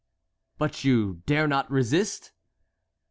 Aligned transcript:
"But 0.57 0.83
you 0.83 1.21
dare 1.27 1.47
not 1.47 1.69
resist!" 1.69 2.31